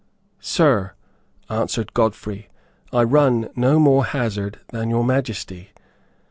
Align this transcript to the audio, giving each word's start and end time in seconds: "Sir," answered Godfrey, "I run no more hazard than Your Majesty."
"Sir," 0.39 0.93
answered 1.47 1.93
Godfrey, 1.93 2.49
"I 2.91 3.03
run 3.03 3.51
no 3.55 3.77
more 3.77 4.03
hazard 4.05 4.59
than 4.69 4.89
Your 4.89 5.03
Majesty." 5.03 5.73